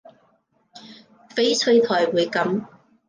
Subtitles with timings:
[1.35, 2.65] 翡翠台會噉